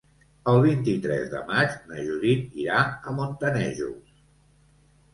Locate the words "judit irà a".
2.09-3.17